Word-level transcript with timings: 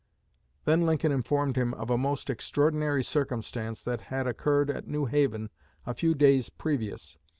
Then 0.65 0.87
Lincoln 0.87 1.11
informed 1.11 1.55
him 1.57 1.75
of 1.75 1.91
a 1.91 1.95
"most 1.95 2.31
extraordinary 2.31 3.03
circumstance" 3.03 3.83
that 3.83 4.01
had 4.01 4.25
occurred 4.25 4.71
at 4.71 4.87
New 4.87 5.05
Haven 5.05 5.51
a 5.85 5.93
few 5.93 6.15
days 6.15 6.49
previous. 6.49 7.19